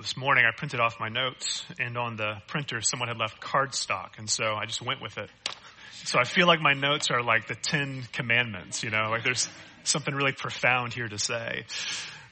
[0.00, 4.18] this morning I printed off my notes and on the printer someone had left cardstock
[4.18, 5.28] and so I just went with it.
[6.04, 9.48] So I feel like my notes are like the Ten Commandments, you know, like there's
[9.84, 11.64] something really profound here to say.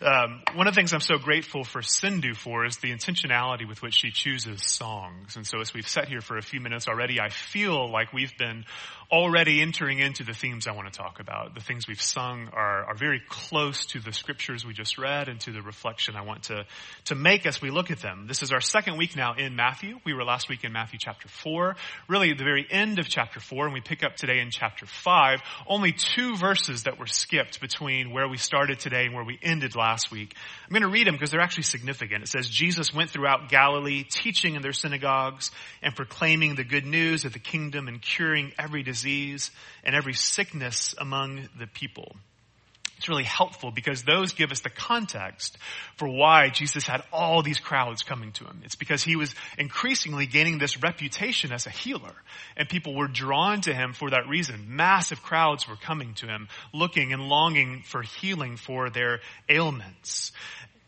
[0.00, 3.82] Um, one of the things I'm so grateful for Sindhu for is the intentionality with
[3.82, 5.34] which she chooses songs.
[5.34, 8.36] And so as we've sat here for a few minutes already, I feel like we've
[8.38, 8.64] been
[9.10, 11.54] already entering into the themes I want to talk about.
[11.54, 15.40] The things we've sung are, are very close to the scriptures we just read and
[15.40, 16.64] to the reflection I want to,
[17.06, 18.26] to make as we look at them.
[18.28, 19.98] This is our second week now in Matthew.
[20.04, 21.74] We were last week in Matthew chapter 4,
[22.06, 25.40] really the very end of chapter 4, and we pick up today in chapter 5.
[25.66, 29.74] Only two verses that were skipped between where we started today and where we ended
[29.74, 30.34] last week.
[30.66, 32.22] I'm going to read them because they're actually significant.
[32.22, 35.50] It says, Jesus went throughout Galilee, teaching in their synagogues
[35.82, 39.50] and proclaiming the good news of the kingdom and curing every disease
[39.84, 42.16] and every sickness among the people.
[42.98, 45.56] It's really helpful because those give us the context
[45.96, 48.60] for why Jesus had all these crowds coming to him.
[48.64, 52.14] It's because he was increasingly gaining this reputation as a healer
[52.56, 54.76] and people were drawn to him for that reason.
[54.76, 60.32] Massive crowds were coming to him looking and longing for healing for their ailments.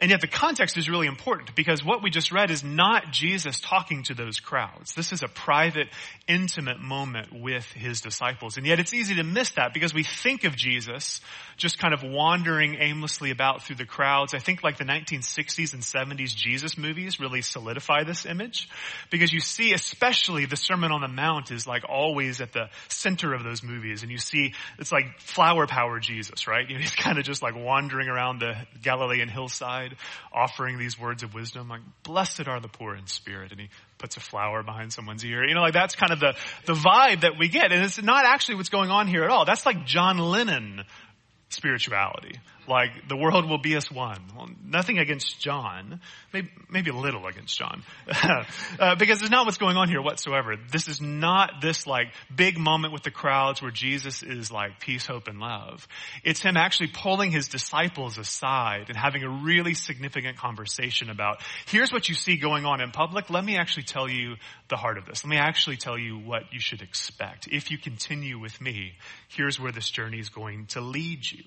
[0.00, 3.60] And yet the context is really important because what we just read is not Jesus
[3.60, 4.94] talking to those crowds.
[4.94, 5.88] This is a private,
[6.26, 8.56] intimate moment with his disciples.
[8.56, 11.20] And yet it's easy to miss that because we think of Jesus
[11.58, 14.32] just kind of wandering aimlessly about through the crowds.
[14.32, 18.70] I think like the 1960s and 70s Jesus movies really solidify this image
[19.10, 23.34] because you see especially the Sermon on the Mount is like always at the center
[23.34, 24.02] of those movies.
[24.02, 26.66] And you see it's like flower power Jesus, right?
[26.66, 29.89] You know, he's kind of just like wandering around the Galilean hillside
[30.32, 33.52] offering these words of wisdom, like, blessed are the poor in spirit.
[33.52, 35.44] And he puts a flower behind someone's ear.
[35.46, 36.34] You know, like that's kind of the,
[36.66, 37.72] the vibe that we get.
[37.72, 39.44] And it's not actually what's going on here at all.
[39.44, 40.84] That's like John Lennon
[41.48, 42.38] spirituality.
[42.70, 44.20] Like the world will be as one.
[44.36, 46.00] Well, nothing against John,
[46.32, 47.82] maybe, maybe a little against John,
[48.78, 50.54] uh, because it's not what's going on here whatsoever.
[50.70, 55.04] This is not this like big moment with the crowds where Jesus is like peace,
[55.04, 55.88] hope, and love.
[56.22, 61.92] It's him actually pulling his disciples aside and having a really significant conversation about here's
[61.92, 63.30] what you see going on in public.
[63.30, 64.36] Let me actually tell you
[64.68, 65.24] the heart of this.
[65.24, 67.48] Let me actually tell you what you should expect.
[67.50, 68.92] If you continue with me,
[69.28, 71.42] here's where this journey is going to lead you.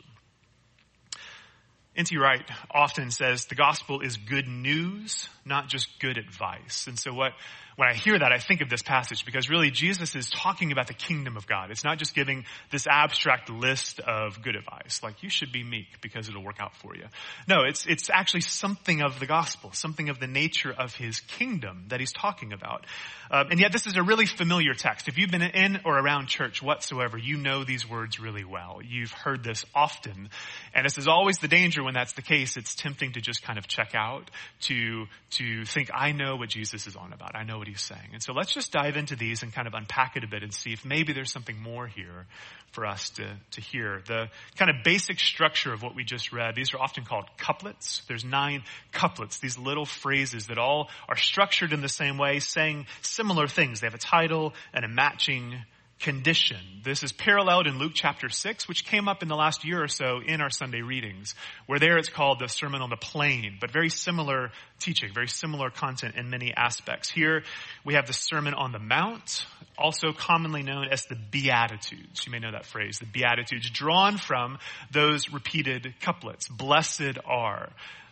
[1.96, 2.18] N.T.
[2.18, 6.88] Wright often says the gospel is good news, not just good advice.
[6.88, 7.34] And so what
[7.76, 10.88] when I hear that, I think of this passage because really Jesus is talking about
[10.88, 11.72] the kingdom of God.
[11.72, 16.02] It's not just giving this abstract list of good advice, like you should be meek
[16.02, 17.06] because it'll work out for you.
[17.48, 21.86] No, it's, it's actually something of the gospel, something of the nature of his kingdom
[21.88, 22.86] that he's talking about.
[23.32, 25.08] Um, and yet this is a really familiar text.
[25.08, 28.80] If you've been in or around church whatsoever, you know these words really well.
[28.84, 30.30] You've heard this often.
[30.74, 32.58] And this is always the danger when that's the case.
[32.58, 34.30] It's tempting to just kind of check out,
[34.62, 37.36] to, to think, I know what Jesus is on about.
[37.36, 38.10] I know what he's saying.
[38.12, 40.54] And so let's just dive into these and kind of unpack it a bit and
[40.54, 42.26] see if maybe there's something more here
[42.74, 44.02] for us to, to hear.
[44.06, 48.02] The kind of basic structure of what we just read, these are often called couplets.
[48.10, 52.86] There's nine couplets, these little phrases that all are structured in the same way, saying
[53.02, 53.80] similar things.
[53.80, 55.56] They have a title and a matching
[56.04, 56.58] condition.
[56.84, 59.88] This is paralleled in Luke chapter 6, which came up in the last year or
[59.88, 61.34] so in our Sunday readings,
[61.66, 65.70] where there it's called the Sermon on the Plain, but very similar teaching, very similar
[65.70, 67.10] content in many aspects.
[67.10, 67.44] Here
[67.86, 69.46] we have the Sermon on the Mount,
[69.78, 72.26] also commonly known as the Beatitudes.
[72.26, 74.60] You may know that phrase, the Beatitudes, drawn from
[74.92, 76.50] those repeated couplets.
[76.50, 77.70] Blessed are,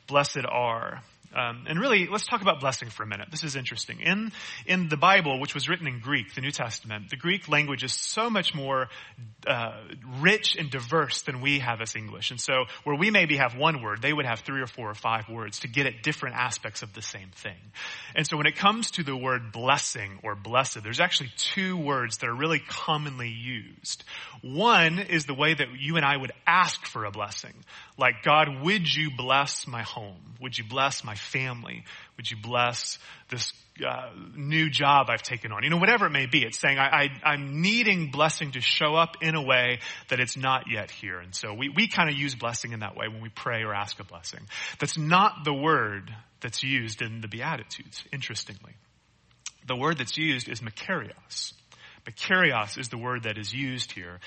[0.08, 1.02] blessed are.
[1.34, 3.30] Um, and really, let's talk about blessing for a minute.
[3.32, 4.02] This is interesting.
[4.02, 4.32] In
[4.66, 7.94] in the Bible, which was written in Greek, the New Testament, the Greek language is
[7.94, 8.90] so much more
[9.48, 9.74] uh,
[10.20, 12.32] rich and diverse than we have as English.
[12.32, 14.94] And so, where we maybe have one word, they would have three or four or
[14.94, 17.58] five words to get at different aspects of the same thing.
[18.14, 22.18] And so, when it comes to the word blessing or blessed, there's actually two words
[22.18, 24.04] that are really commonly used.
[24.42, 27.54] One is the way that you and I would ask for a blessing,
[27.98, 30.36] like God, would you bless my home?
[30.42, 31.84] Would you bless my family?
[32.18, 33.52] Would you bless this
[33.86, 35.64] uh, new job I've taken on?
[35.64, 36.44] You know, whatever it may be.
[36.44, 39.80] It's saying I, I, am needing blessing to show up in a way
[40.10, 41.20] that it's not yet here.
[41.20, 43.74] And so we, we kind of use blessing in that way when we pray or
[43.74, 44.42] ask a blessing.
[44.80, 48.74] That's not the word that's used in the Beatitudes, interestingly.
[49.68, 51.54] The word that's used is makarios.
[52.06, 54.20] Makarios is the word that is used here.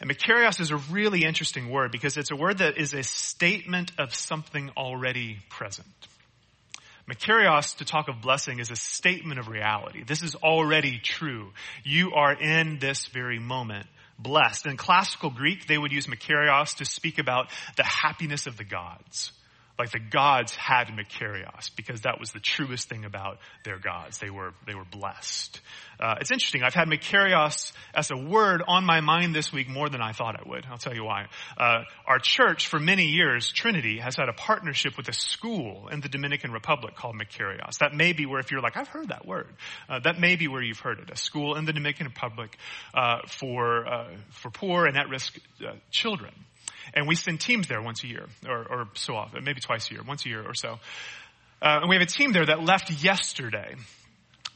[0.00, 3.92] And makarios is a really interesting word because it's a word that is a statement
[3.98, 5.86] of something already present.
[7.08, 10.04] Makarios, to talk of blessing, is a statement of reality.
[10.04, 11.52] This is already true.
[11.84, 13.86] You are in this very moment
[14.18, 14.66] blessed.
[14.66, 19.32] In classical Greek, they would use makarios to speak about the happiness of the gods.
[19.78, 24.18] Like the gods had Makarios because that was the truest thing about their gods.
[24.18, 25.60] They were, they were blessed.
[25.98, 26.62] Uh, it's interesting.
[26.62, 30.36] I've had Makarios as a word on my mind this week more than I thought
[30.36, 30.64] I would.
[30.70, 31.26] I'll tell you why.
[31.58, 36.00] Uh, our church for many years, Trinity, has had a partnership with a school in
[36.00, 37.78] the Dominican Republic called Makarios.
[37.78, 39.54] That may be where if you're like, I've heard that word,
[39.88, 41.10] uh, that may be where you've heard it.
[41.10, 42.56] A school in the Dominican Republic
[42.94, 45.36] uh, for, uh, for poor and at-risk
[45.66, 46.32] uh, children.
[46.94, 49.94] And we send teams there once a year, or, or so often, maybe twice a
[49.94, 50.78] year, once a year or so.
[51.60, 53.74] Uh, and we have a team there that left yesterday.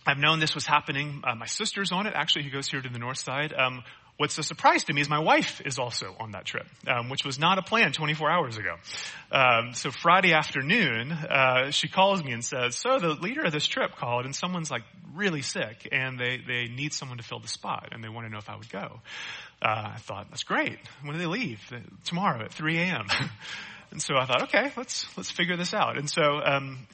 [0.07, 1.23] I've known this was happening.
[1.27, 3.53] Uh, my sister's on it, actually, who goes here to the north side.
[3.53, 3.83] Um,
[4.19, 7.25] what's a surprise to me is my wife is also on that trip, um, which
[7.25, 8.75] was not a plan 24 hours ago.
[9.33, 13.67] Um, so Friday afternoon, uh, she calls me and says, "So the leader of this
[13.67, 14.83] trip called, and someone's like
[15.15, 18.31] really sick, and they they need someone to fill the spot, and they want to
[18.31, 19.01] know if I would go."
[19.61, 20.79] Uh, I thought, that's great.
[21.03, 21.61] When do they leave?
[22.05, 23.07] Tomorrow at 3 a.m.
[23.91, 25.99] and so I thought, okay, let's, let's figure this out.
[25.99, 26.87] And so, um,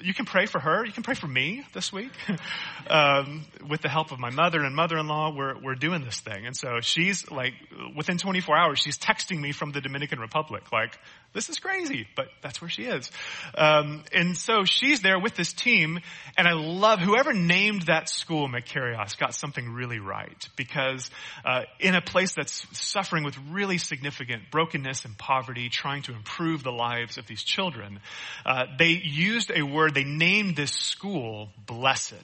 [0.00, 0.84] you can pray for her.
[0.84, 2.10] You can pray for me this week.
[2.90, 6.46] um, with the help of my mother and mother-in-law, we're, we're doing this thing.
[6.46, 7.54] And so she's like,
[7.96, 10.98] within 24 hours, she's texting me from the Dominican Republic, like,
[11.32, 13.10] this is crazy, but that's where she is.
[13.56, 16.00] Um, and so she's there with this team,
[16.36, 21.08] and I love whoever named that school, Makarios, got something really right because
[21.44, 26.64] uh, in a place that's suffering with really significant brokenness and poverty, trying to improve
[26.64, 28.00] the lives of these children,
[28.44, 29.94] uh, they used a word.
[29.94, 32.14] They named this school "blessed."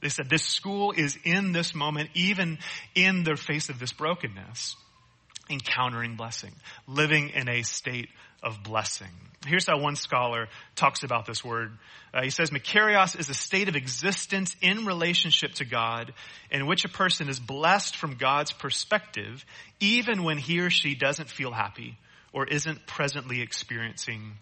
[0.00, 2.58] They said this school is in this moment, even
[2.94, 4.76] in the face of this brokenness
[5.50, 6.52] encountering blessing,
[6.86, 8.08] living in a state
[8.42, 9.08] of blessing.
[9.46, 11.72] Here's how one scholar talks about this word.
[12.12, 16.12] Uh, he says, Makarios is a state of existence in relationship to God
[16.50, 19.44] in which a person is blessed from God's perspective,
[19.80, 21.96] even when he or she doesn't feel happy
[22.32, 24.32] or isn't presently experiencing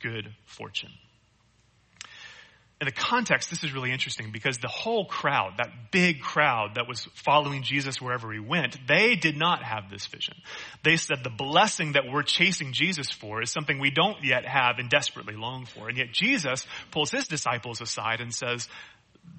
[0.00, 0.90] good fortune
[2.80, 6.88] in the context, this is really interesting because the whole crowd, that big crowd that
[6.88, 10.34] was following Jesus wherever he went, they did not have this vision.
[10.82, 14.78] They said the blessing that we're chasing Jesus for is something we don't yet have
[14.78, 15.90] and desperately long for.
[15.90, 18.66] And yet Jesus pulls his disciples aside and says,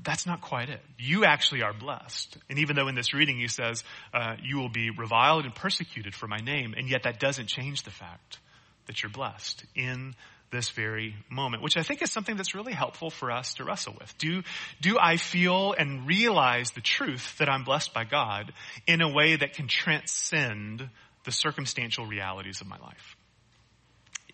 [0.03, 0.81] that's not quite it.
[0.99, 2.37] You actually are blessed.
[2.47, 3.83] And even though in this reading he says,
[4.13, 7.81] uh, you will be reviled and persecuted for my name, and yet that doesn't change
[7.83, 8.37] the fact
[8.85, 10.13] that you're blessed in
[10.51, 13.95] this very moment, which I think is something that's really helpful for us to wrestle
[13.99, 14.17] with.
[14.17, 14.43] Do,
[14.81, 18.53] do I feel and realize the truth that I'm blessed by God
[18.85, 20.89] in a way that can transcend
[21.23, 23.15] the circumstantial realities of my life?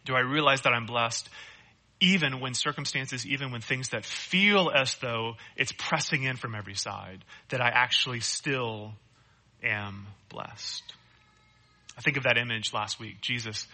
[0.05, 1.29] Do I realize that I'm blessed
[1.99, 6.75] even when circumstances, even when things that feel as though it's pressing in from every
[6.75, 8.93] side, that I actually still
[9.63, 10.83] am blessed?
[11.97, 13.21] I think of that image last week.
[13.21, 13.67] Jesus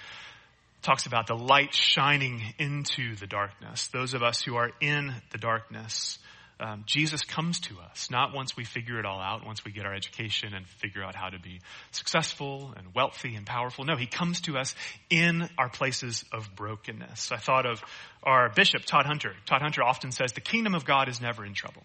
[0.83, 3.87] talks about the light shining into the darkness.
[3.87, 6.19] Those of us who are in the darkness,
[6.59, 9.85] um, Jesus comes to us, not once we figure it all out, once we get
[9.85, 13.85] our education and figure out how to be successful and wealthy and powerful.
[13.85, 14.75] No, he comes to us
[15.09, 17.31] in our places of brokenness.
[17.31, 17.81] I thought of
[18.21, 19.33] our bishop, Todd Hunter.
[19.45, 21.83] Todd Hunter often says the kingdom of God is never in trouble,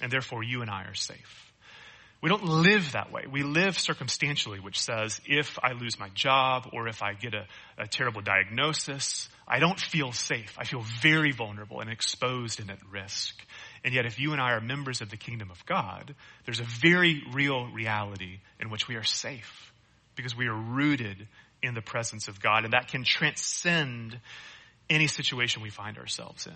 [0.00, 1.45] and therefore you and I are safe.
[2.22, 3.24] We don't live that way.
[3.30, 7.46] We live circumstantially, which says if I lose my job or if I get a,
[7.76, 10.56] a, terrible diagnosis, I don't feel safe.
[10.58, 13.36] I feel very vulnerable and exposed and at risk.
[13.84, 16.14] And yet, if you and I are members of the kingdom of God,
[16.46, 19.72] there's a very real reality in which we are safe
[20.16, 21.28] because we are rooted
[21.62, 24.18] in the presence of God, and that can transcend
[24.88, 26.54] any situation we find ourselves in.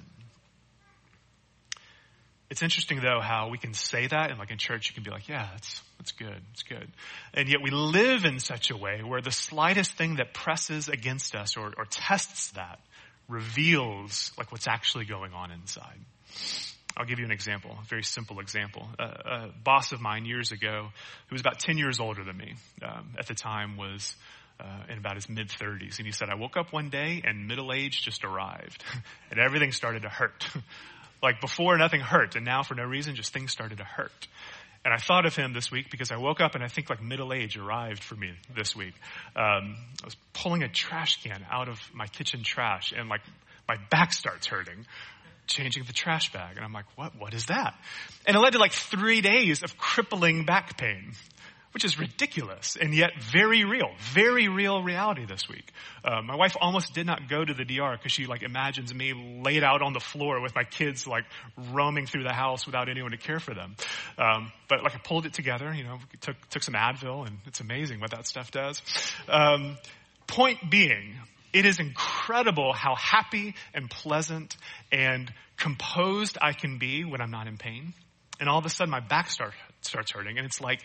[2.50, 5.11] It's interesting though how we can say that and like in church you can be
[5.11, 6.40] like, yeah, that's, that's good.
[6.52, 6.88] It's good.
[7.33, 11.37] And yet we live in such a way where the slightest thing that presses against
[11.37, 12.80] us or, or tests that
[13.28, 15.99] reveals like what's actually going on inside.
[16.97, 18.88] I'll give you an example, a very simple example.
[18.99, 20.88] A, a boss of mine years ago,
[21.28, 24.16] who was about 10 years older than me, um, at the time was
[24.59, 25.99] uh, in about his mid 30s.
[25.99, 28.85] And he said, I woke up one day and middle age just arrived
[29.30, 30.45] and everything started to hurt.
[31.22, 34.28] Like before, nothing hurt, and now for no reason, just things started to hurt.
[34.84, 37.02] And I thought of him this week because I woke up and I think like
[37.02, 38.94] middle age arrived for me this week.
[39.36, 43.20] Um, I was pulling a trash can out of my kitchen trash, and like
[43.68, 44.86] my back starts hurting
[45.50, 46.56] changing the trash bag.
[46.56, 47.74] And I'm like, what, what is that?
[48.24, 51.12] And it led to like three days of crippling back pain
[51.72, 55.72] which is ridiculous and yet very real, very real reality this week.
[56.04, 59.40] Uh, my wife almost did not go to the DR because she like imagines me
[59.44, 61.24] laid out on the floor with my kids like
[61.72, 63.76] roaming through the house without anyone to care for them.
[64.18, 67.60] Um, but like I pulled it together, you know, took took some Advil, and it's
[67.60, 68.82] amazing what that stuff does.
[69.28, 69.78] Um,
[70.26, 71.14] point being,
[71.52, 74.56] it is incredible how happy and pleasant
[74.90, 77.94] and composed I can be when I'm not in pain.
[78.38, 80.80] And all of a sudden my back start, starts hurting and it's like,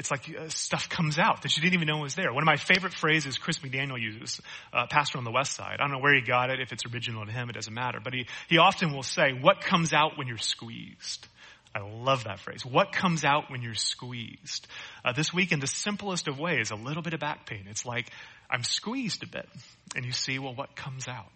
[0.00, 2.32] it's like uh, stuff comes out that you didn't even know was there.
[2.32, 4.40] One of my favorite phrases Chris McDaniel uses,
[4.72, 5.76] uh, pastor on the west side.
[5.78, 6.58] I don't know where he got it.
[6.58, 8.00] If it's original to him, it doesn't matter.
[8.02, 11.28] But he, he often will say, what comes out when you're squeezed?
[11.74, 12.64] I love that phrase.
[12.64, 14.66] What comes out when you're squeezed?
[15.04, 17.66] Uh, this week, in the simplest of ways, a little bit of back pain.
[17.68, 18.10] It's like
[18.50, 19.48] I'm squeezed a bit,
[19.94, 21.30] and you see, well, what comes out?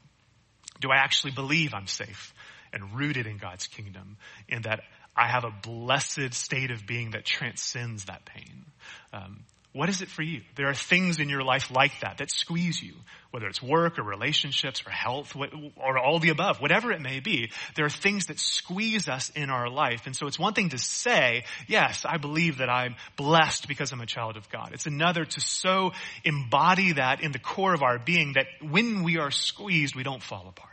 [0.80, 2.34] Do I actually believe I'm safe
[2.72, 4.16] and rooted in God's kingdom,
[4.48, 4.80] and that
[5.16, 8.64] I have a blessed state of being that transcends that pain?
[9.12, 9.44] Um,
[9.74, 10.42] what is it for you?
[10.54, 12.94] There are things in your life like that that squeeze you,
[13.32, 17.50] whether it's work or relationships or health or all the above, whatever it may be.
[17.74, 20.06] There are things that squeeze us in our life.
[20.06, 24.00] And so it's one thing to say, yes, I believe that I'm blessed because I'm
[24.00, 24.70] a child of God.
[24.72, 25.90] It's another to so
[26.22, 30.22] embody that in the core of our being that when we are squeezed, we don't
[30.22, 30.70] fall apart.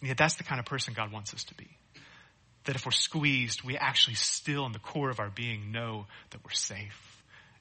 [0.00, 1.75] And yet that's the kind of person God wants us to be.
[2.66, 6.44] That if we're squeezed, we actually still in the core of our being know that
[6.44, 7.16] we're safe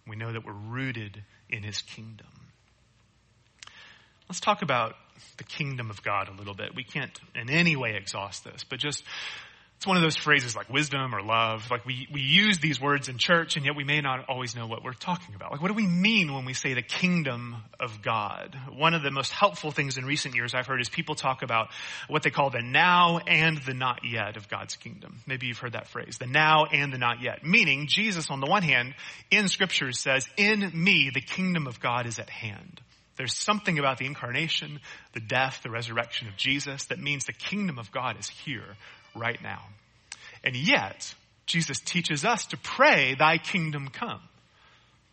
[0.08, 2.28] we know that we're rooted in his kingdom.
[4.30, 4.96] Let's talk about
[5.38, 6.76] the kingdom of God a little bit.
[6.76, 9.04] We can't in any way exhaust this, but just
[9.78, 11.70] it's one of those phrases like wisdom or love.
[11.70, 14.68] Like we, we use these words in church and yet we may not always know
[14.68, 15.52] what we're talking about.
[15.52, 18.58] Like what do we mean when we say the kingdom of God?
[18.74, 21.70] One of the most helpful things in recent years I've heard is people talk about
[22.08, 25.20] what they call the now and the not yet of God's kingdom.
[25.28, 27.46] Maybe you've heard that phrase, the now and the not yet.
[27.46, 28.96] Meaning Jesus on the one hand
[29.30, 32.80] in scripture says, in me the kingdom of God is at hand.
[33.18, 34.80] There's something about the incarnation,
[35.14, 38.76] the death, the resurrection of Jesus that means the kingdom of God is here
[39.16, 39.62] right now.
[40.44, 41.14] And yet,
[41.46, 44.22] Jesus teaches us to pray, thy kingdom come.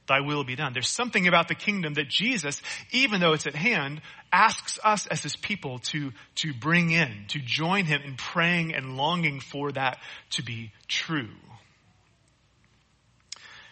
[0.08, 0.72] Thy will be done.
[0.72, 5.22] There's something about the kingdom that Jesus, even though it's at hand, asks us as
[5.22, 9.98] his people to, to bring in, to join him in praying and longing for that
[10.30, 11.30] to be true.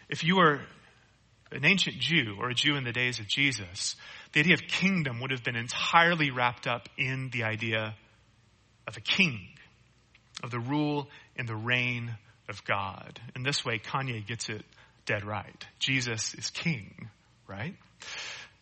[0.09, 0.61] If you were
[1.51, 3.97] an ancient Jew or a Jew in the days of Jesus,
[4.33, 7.97] the idea of kingdom would have been entirely wrapped up in the idea
[8.87, 9.41] of a king
[10.43, 12.17] of the rule and the reign
[12.49, 13.21] of God.
[13.35, 14.65] In this way, Kanye gets it
[15.07, 15.67] dead right.
[15.79, 17.09] Jesus is king,
[17.49, 17.75] right?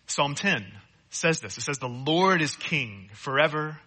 [0.07, 0.65] Psalm 10
[1.11, 1.57] says this.
[1.59, 3.79] It says, the Lord is king forever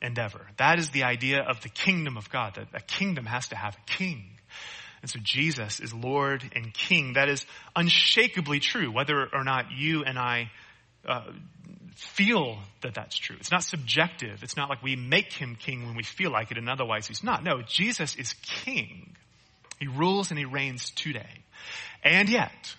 [0.00, 0.46] and ever.
[0.56, 3.76] That is the idea of the kingdom of God, that a kingdom has to have
[3.76, 4.24] a king.
[5.02, 7.12] And so Jesus is Lord and King.
[7.12, 10.50] That is unshakably true, whether or not you and I
[11.06, 11.24] uh,
[11.94, 13.36] feel that that's true.
[13.40, 14.42] It's not subjective.
[14.42, 17.24] It's not like we make him king when we feel like it and otherwise he's
[17.24, 17.42] not.
[17.42, 19.16] No, Jesus is king.
[19.78, 21.44] He rules and he reigns today.
[22.02, 22.74] And yet,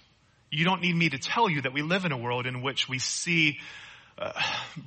[0.52, 2.90] you don't need me to tell you that we live in a world in which
[2.90, 3.60] we see
[4.18, 4.32] uh,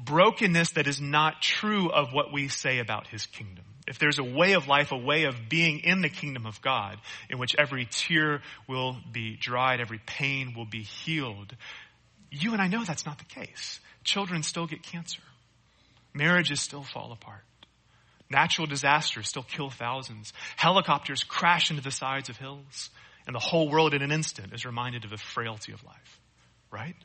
[0.04, 3.64] brokenness that is not true of what we say about his kingdom.
[3.86, 6.98] If there's a way of life, a way of being in the kingdom of God,
[7.28, 11.56] in which every tear will be dried, every pain will be healed,
[12.32, 13.78] you and I know that's not the case.
[14.04, 15.20] Children still get cancer.
[16.14, 17.44] Marriages still fall apart.
[18.30, 20.32] Natural disasters still kill thousands.
[20.56, 22.90] Helicopters crash into the sides of hills.
[23.26, 26.20] And the whole world in an instant is reminded of the frailty of life.
[26.70, 26.96] Right?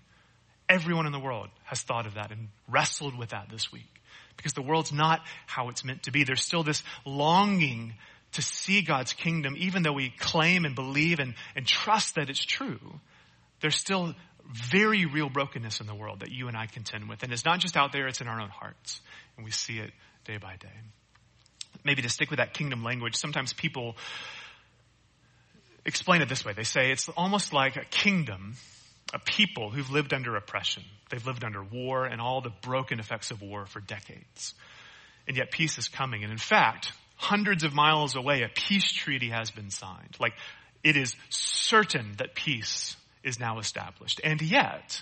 [0.69, 3.91] Everyone in the world has thought of that and wrestled with that this week.
[4.37, 6.23] Because the world's not how it's meant to be.
[6.23, 7.95] There's still this longing
[8.33, 12.43] to see God's kingdom, even though we claim and believe and, and trust that it's
[12.43, 12.79] true.
[13.59, 14.13] There's still
[14.51, 17.23] very real brokenness in the world that you and I contend with.
[17.23, 19.01] And it's not just out there, it's in our own hearts.
[19.35, 19.91] And we see it
[20.25, 20.69] day by day.
[21.83, 23.95] Maybe to stick with that kingdom language, sometimes people
[25.85, 26.53] explain it this way.
[26.53, 28.55] They say it's almost like a kingdom,
[29.13, 30.83] a people who've lived under oppression.
[31.09, 34.53] They've lived under war and all the broken effects of war for decades.
[35.27, 36.23] And yet peace is coming.
[36.23, 40.15] And in fact, hundreds of miles away, a peace treaty has been signed.
[40.19, 40.33] Like,
[40.83, 44.21] it is certain that peace is now established.
[44.23, 45.01] And yet,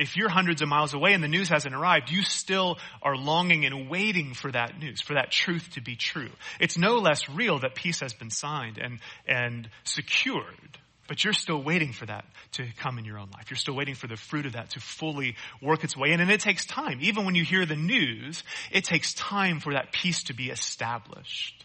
[0.00, 3.66] if you're hundreds of miles away and the news hasn't arrived, you still are longing
[3.66, 6.30] and waiting for that news, for that truth to be true.
[6.58, 8.98] It's no less real that peace has been signed and,
[9.28, 13.50] and secured, but you're still waiting for that to come in your own life.
[13.50, 16.20] You're still waiting for the fruit of that to fully work its way in.
[16.20, 17.00] And it takes time.
[17.02, 21.62] Even when you hear the news, it takes time for that peace to be established.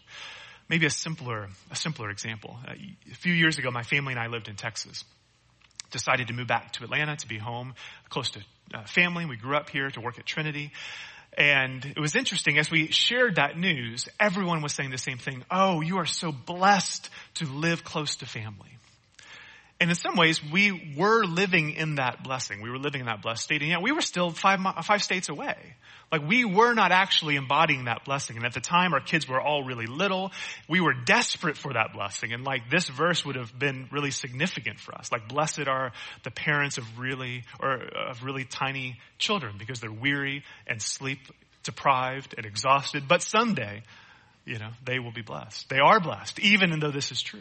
[0.68, 2.58] Maybe a simpler, a simpler example.
[2.68, 2.72] Uh,
[3.10, 5.04] a few years ago, my family and I lived in Texas
[5.90, 7.74] decided to move back to Atlanta to be home,
[8.08, 8.40] close to
[8.74, 9.26] uh, family.
[9.26, 10.72] We grew up here to work at Trinity.
[11.36, 15.44] And it was interesting as we shared that news, everyone was saying the same thing.
[15.50, 18.78] Oh, you are so blessed to live close to family.
[19.78, 22.62] And in some ways, we were living in that blessing.
[22.62, 23.60] We were living in that blessed state.
[23.60, 25.56] And yet we were still five, five states away.
[26.10, 28.36] Like we were not actually embodying that blessing.
[28.36, 30.32] And at the time, our kids were all really little.
[30.66, 32.32] We were desperate for that blessing.
[32.32, 35.12] And like this verse would have been really significant for us.
[35.12, 35.92] Like blessed are
[36.22, 41.18] the parents of really, or of really tiny children because they're weary and sleep
[41.64, 43.08] deprived and exhausted.
[43.08, 43.82] But someday,
[44.46, 45.68] you know, they will be blessed.
[45.68, 47.40] They are blessed, even though this is true.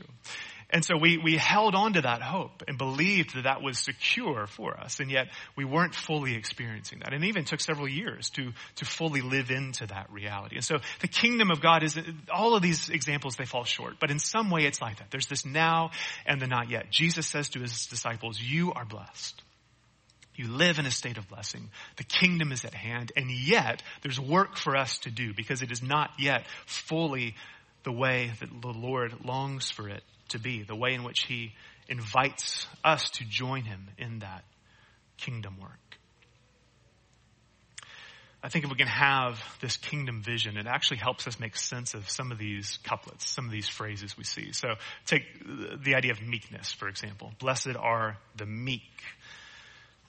[0.72, 4.48] And so we, we held on to that hope and believed that that was secure
[4.48, 5.00] for us.
[5.00, 7.14] And yet we weren't fully experiencing that.
[7.14, 10.56] And it even took several years to, to fully live into that reality.
[10.56, 12.00] And so the kingdom of God is,
[12.34, 13.96] all of these examples, they fall short.
[14.00, 15.12] But in some way it's like that.
[15.12, 15.92] There's this now
[16.26, 16.90] and the not yet.
[16.90, 19.42] Jesus says to his disciples, you are blessed.
[20.36, 21.70] You live in a state of blessing.
[21.98, 23.12] The kingdom is at hand.
[23.16, 27.36] And yet there's work for us to do because it is not yet fully
[27.84, 31.54] the way that the Lord longs for it to be, the way in which he
[31.88, 34.44] invites us to join him in that
[35.18, 35.72] kingdom work.
[38.46, 41.96] I think if we can have this kingdom vision, it actually helps us make sense
[41.96, 44.52] of some of these couplets, some of these phrases we see.
[44.52, 44.76] So
[45.08, 45.24] take
[45.84, 47.34] the idea of meekness, for example.
[47.40, 48.84] Blessed are the meek.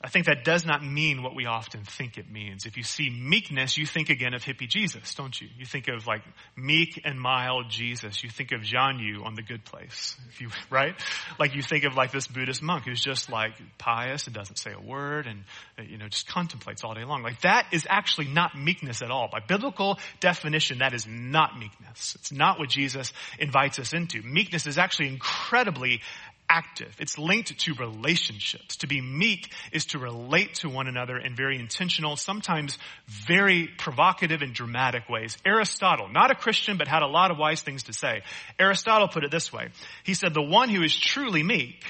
[0.06, 2.64] I think that does not mean what we often think it means.
[2.64, 5.48] If you see meekness, you think again of hippie Jesus, don't you?
[5.58, 6.22] You think of like
[6.54, 8.22] meek and mild Jesus.
[8.22, 10.94] You think of Jian Yu on the good place, if you, right?
[11.40, 14.70] Like you think of like this Buddhist monk who's just like pious and doesn't say
[14.72, 15.42] a word and,
[15.76, 17.24] uh, you know, just contemplates all day long.
[17.24, 19.28] Like that is actually not meekness at all.
[19.28, 22.14] By biblical definition, that is not meekness.
[22.14, 24.22] It's not what Jesus invites us into.
[24.22, 26.00] Meekness is actually incredibly
[26.48, 26.94] active.
[26.98, 28.76] It's linked to relationships.
[28.78, 34.42] To be meek is to relate to one another in very intentional, sometimes very provocative
[34.42, 35.36] and dramatic ways.
[35.44, 38.22] Aristotle, not a Christian, but had a lot of wise things to say.
[38.58, 39.68] Aristotle put it this way.
[40.04, 41.84] He said, the one who is truly meek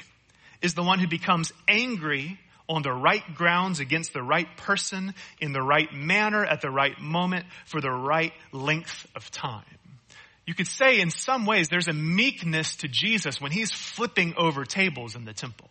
[0.63, 5.53] is the one who becomes angry on the right grounds against the right person in
[5.53, 9.65] the right manner at the right moment for the right length of time
[10.47, 14.65] you could say in some ways there's a meekness to Jesus when he's flipping over
[14.65, 15.69] tables in the temple.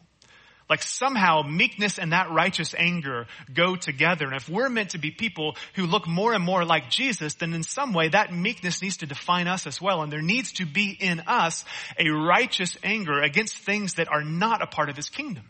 [0.67, 4.25] Like somehow meekness and that righteous anger go together.
[4.25, 7.53] And if we're meant to be people who look more and more like Jesus, then
[7.53, 10.01] in some way that meekness needs to define us as well.
[10.01, 11.65] And there needs to be in us
[11.99, 15.43] a righteous anger against things that are not a part of his kingdom,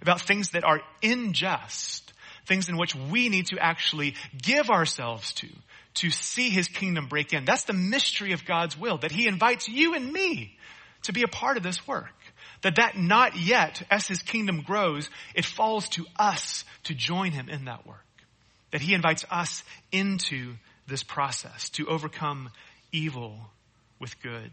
[0.00, 2.14] about things that are unjust,
[2.46, 5.48] things in which we need to actually give ourselves to,
[5.94, 7.44] to see his kingdom break in.
[7.44, 10.56] That's the mystery of God's will, that he invites you and me
[11.02, 12.14] to be a part of this work.
[12.62, 17.48] That that not yet, as his kingdom grows, it falls to us to join him
[17.48, 17.98] in that work.
[18.70, 20.54] That he invites us into
[20.86, 22.50] this process to overcome
[22.92, 23.36] evil
[23.98, 24.50] with good.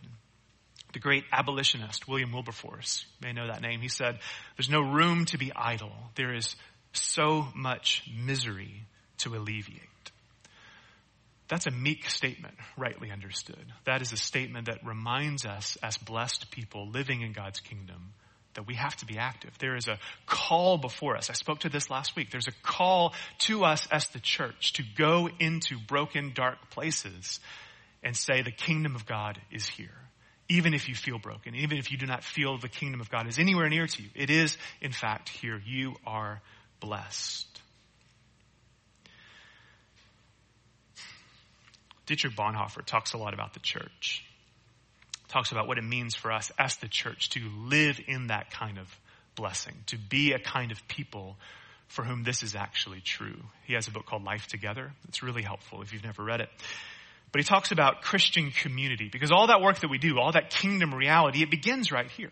[0.94, 4.18] The great abolitionist, William Wilberforce, you may know that name, he said,
[4.58, 5.94] there's no room to be idle.
[6.16, 6.56] There is
[6.94, 8.88] so much misery
[9.20, 10.09] to alleviate.
[11.50, 13.66] That's a meek statement, rightly understood.
[13.86, 18.14] That is a statement that reminds us as blessed people living in God's kingdom
[18.54, 19.52] that we have to be active.
[19.60, 21.30] There is a call before us.
[21.30, 22.30] I spoke to this last week.
[22.32, 27.40] There's a call to us as the church to go into broken, dark places
[28.04, 29.90] and say the kingdom of God is here.
[30.50, 33.28] Even if you feel broken, even if you do not feel the kingdom of God
[33.28, 35.62] is anywhere near to you, it is in fact here.
[35.64, 36.42] You are
[36.80, 37.62] blessed.
[42.10, 44.26] Dietrich Bonhoeffer talks a lot about the church.
[45.28, 48.80] Talks about what it means for us as the church to live in that kind
[48.80, 48.88] of
[49.36, 51.38] blessing, to be a kind of people
[51.88, 53.38] for whom this is actually true.
[53.66, 54.92] He has a book called Life Together.
[55.08, 56.50] It's really helpful if you've never read it.
[57.32, 60.50] But he talks about Christian community because all that work that we do, all that
[60.50, 62.32] kingdom reality, it begins right here.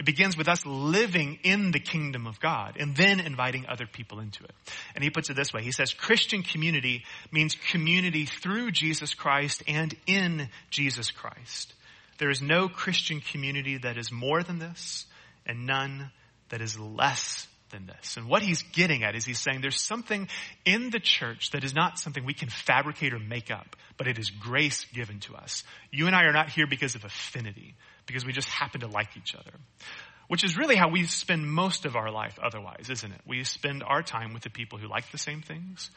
[0.00, 4.18] It begins with us living in the kingdom of God and then inviting other people
[4.18, 4.54] into it.
[4.94, 5.62] And he puts it this way.
[5.62, 11.74] He says Christian community means community through Jesus Christ and in Jesus Christ.
[12.16, 15.04] There is no Christian community that is more than this
[15.44, 16.10] and none
[16.48, 18.16] that is less than this.
[18.16, 20.28] And what he's getting at is he's saying there's something
[20.64, 24.18] in the church that is not something we can fabricate or make up, but it
[24.18, 25.62] is grace given to us.
[25.90, 27.74] You and I are not here because of affinity
[28.06, 29.52] because we just happen to like each other.
[30.28, 33.20] Which is really how we spend most of our life otherwise, isn't it?
[33.26, 35.90] We spend our time with the people who like the same things,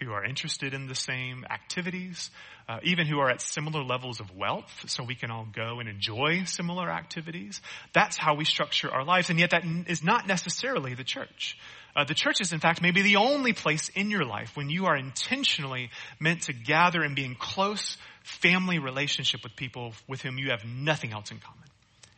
[0.00, 2.30] who are interested in the same activities,
[2.68, 5.88] uh, even who are at similar levels of wealth, so we can all go and
[5.88, 7.60] enjoy similar activities.
[7.92, 11.58] That's how we structure our lives, and yet that is not necessarily the church.
[11.94, 14.86] Uh, the church is, in fact, maybe the only place in your life when you
[14.86, 20.38] are intentionally meant to gather and be in close family relationship with people with whom
[20.38, 21.64] you have nothing else in common.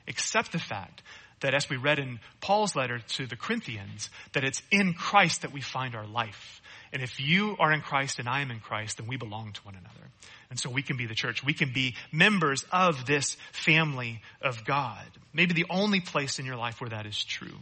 [0.06, 1.02] except the fact
[1.40, 5.52] that as we read in Paul's letter to the Corinthians, that it's in Christ that
[5.52, 6.60] we find our life.
[6.92, 9.60] And if you are in Christ and I am in Christ, then we belong to
[9.62, 10.10] one another.
[10.50, 11.42] And so we can be the church.
[11.42, 15.04] We can be members of this family of God.
[15.32, 17.56] Maybe the only place in your life where that is true.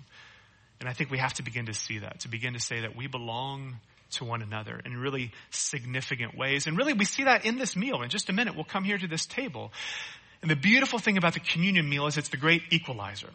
[0.80, 2.96] And I think we have to begin to see that, to begin to say that
[2.96, 3.76] we belong
[4.12, 6.66] to one another in really significant ways.
[6.66, 8.02] And really we see that in this meal.
[8.02, 9.72] In just a minute, we'll come here to this table.
[10.42, 13.30] And the beautiful thing about the communion meal is it's the great equalizer.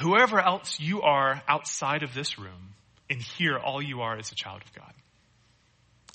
[0.00, 2.74] Whoever else you are outside of this room,
[3.08, 4.92] in here, all you are is a child of God.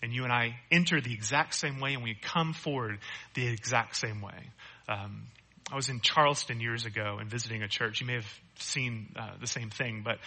[0.04, 3.00] And you and I enter the exact same way and we come forward
[3.34, 4.50] the exact same way.
[4.90, 5.28] Um,
[5.72, 8.02] I was in Charleston years ago and visiting a church.
[8.02, 10.20] You may have seen uh, the same thing, but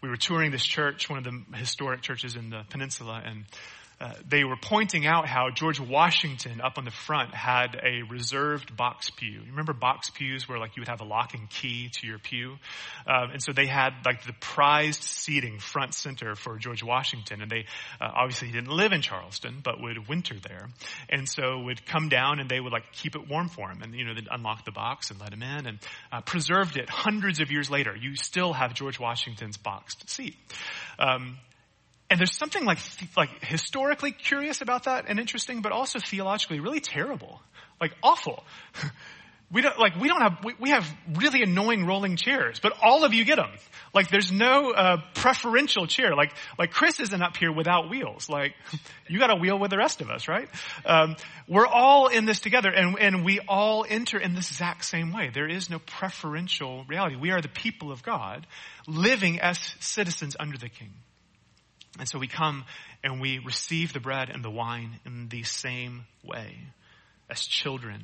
[0.00, 3.44] we were touring this church, one of the historic churches in the peninsula, and
[4.02, 8.76] uh, they were pointing out how George Washington up on the front had a reserved
[8.76, 9.30] box pew.
[9.30, 12.18] You remember box pews where like you would have a lock and key to your
[12.18, 12.56] pew?
[13.06, 17.42] Um, and so they had like the prized seating front center for George Washington.
[17.42, 17.66] And they,
[18.00, 20.68] uh, obviously he didn't live in Charleston, but would winter there.
[21.08, 23.82] And so would come down and they would like keep it warm for him.
[23.82, 25.78] And, you know, they'd unlock the box and let him in and
[26.10, 27.94] uh, preserved it hundreds of years later.
[27.94, 30.34] You still have George Washington's boxed seat.
[30.98, 31.38] Um,
[32.12, 32.76] and there's something like,
[33.16, 37.40] like historically curious about that and interesting, but also theologically really terrible.
[37.80, 38.44] Like awful.
[39.50, 43.04] We don't, like, we don't have, we, we have really annoying rolling chairs, but all
[43.04, 43.50] of you get them.
[43.92, 46.16] Like, there's no, uh, preferential chair.
[46.16, 48.30] Like, like Chris isn't up here without wheels.
[48.30, 48.54] Like,
[49.08, 50.48] you got a wheel with the rest of us, right?
[50.86, 55.12] Um, we're all in this together and, and we all enter in this exact same
[55.12, 55.28] way.
[55.28, 57.16] There is no preferential reality.
[57.16, 58.46] We are the people of God
[58.86, 60.94] living as citizens under the king.
[61.98, 62.64] And so we come
[63.04, 66.56] and we receive the bread and the wine in the same way
[67.28, 68.02] as children.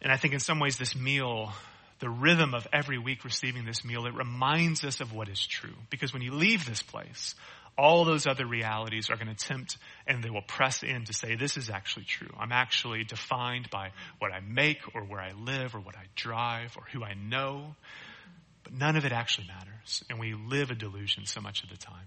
[0.00, 1.52] And I think in some ways this meal,
[1.98, 5.74] the rhythm of every week receiving this meal, it reminds us of what is true.
[5.90, 7.34] Because when you leave this place,
[7.76, 11.34] all those other realities are going to tempt and they will press in to say,
[11.34, 12.30] this is actually true.
[12.38, 16.76] I'm actually defined by what I make or where I live or what I drive
[16.76, 17.74] or who I know.
[18.64, 20.02] But none of it actually matters.
[20.10, 22.06] And we live a delusion so much of the time.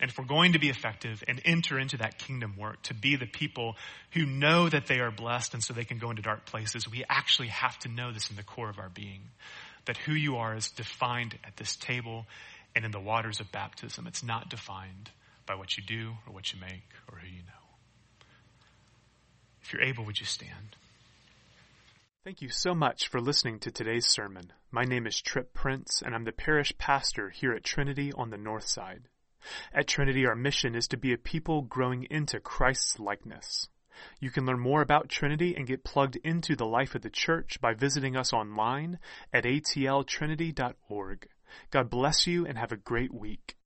[0.00, 3.16] And if we're going to be effective and enter into that kingdom work, to be
[3.16, 3.76] the people
[4.12, 7.04] who know that they are blessed and so they can go into dark places, we
[7.08, 9.22] actually have to know this in the core of our being.
[9.84, 12.26] That who you are is defined at this table
[12.74, 14.06] and in the waters of baptism.
[14.06, 15.10] It's not defined
[15.46, 18.26] by what you do or what you make or who you know.
[19.62, 20.76] If you're able, would you stand?
[22.24, 24.52] Thank you so much for listening to today's sermon.
[24.70, 28.36] My name is Trip Prince, and I'm the parish pastor here at Trinity on the
[28.36, 29.02] North Side.
[29.72, 33.68] At Trinity, our mission is to be a people growing into Christ's likeness.
[34.20, 37.60] You can learn more about Trinity and get plugged into the life of the church
[37.60, 38.98] by visiting us online
[39.32, 41.28] at atltrinity.org.
[41.70, 43.56] God bless you and have a great week.